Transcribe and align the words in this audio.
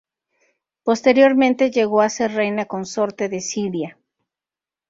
Posteriormente 0.81 1.69
llegó 1.69 2.01
a 2.01 2.09
ser 2.09 2.31
reina 2.33 2.65
consorte 2.65 3.29
de 3.29 3.39
Siria. 3.39 3.99